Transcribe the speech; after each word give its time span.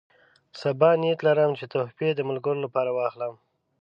سبا 0.61 0.89
نیت 1.01 1.19
لرم 1.25 1.51
چې 1.59 1.65
تحفې 1.73 2.09
د 2.15 2.19
ملګرو 2.29 2.63
لپاره 2.65 2.91
واخلم. 2.93 3.33